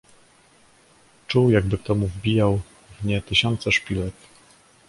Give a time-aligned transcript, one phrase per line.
[1.27, 2.61] Czuł jakby mu kto wbijał
[2.99, 4.13] w nie tysiące szpilek.